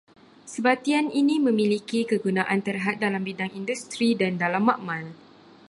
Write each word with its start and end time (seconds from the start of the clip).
Sebatian 0.53 1.05
ini 1.21 1.35
memiliki 1.47 1.99
kegunaan 2.11 2.59
terhad 2.67 2.95
dalam 3.03 3.21
bidang 3.27 3.51
industri 3.59 4.07
dan 4.21 4.33
dalam 4.43 4.63
makmal 4.69 5.03